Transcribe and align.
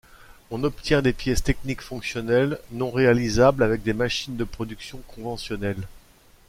On 0.49 0.63
obtient 0.63 1.03
des 1.03 1.13
pièces 1.13 1.43
techniques 1.43 1.83
fonctionnelles, 1.83 2.57
non 2.71 2.89
réalisables 2.89 3.61
avec 3.61 3.83
des 3.83 3.93
machines 3.93 4.35
de 4.35 4.43
production 4.45 4.99
conventionnelles. 5.07 5.85